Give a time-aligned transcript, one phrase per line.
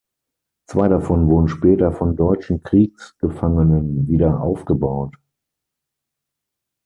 [0.65, 5.15] Zwei davon wurden später von deutschen Kriegsgefangenen wieder aufgebaut.